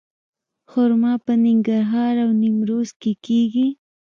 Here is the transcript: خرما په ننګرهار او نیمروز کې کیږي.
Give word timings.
خرما 0.71 1.13
په 1.25 1.33
ننګرهار 1.43 2.15
او 2.25 2.29
نیمروز 2.41 2.89
کې 3.01 3.11
کیږي. 3.25 3.67